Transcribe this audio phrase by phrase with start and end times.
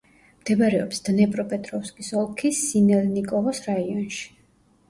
[0.43, 4.27] მდებარეობს დნეპროპეტროვსკის ოლქის სინელნიკოვოს რაიონში.